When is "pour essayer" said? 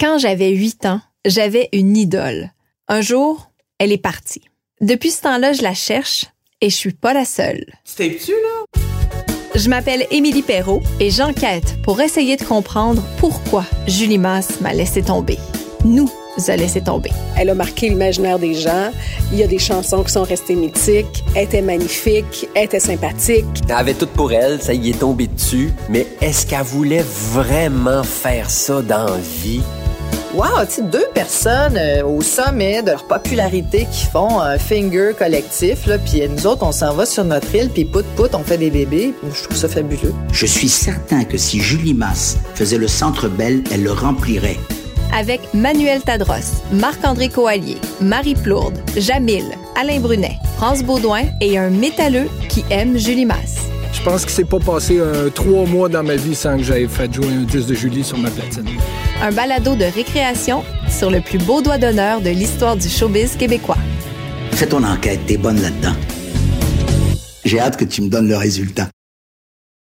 11.82-12.38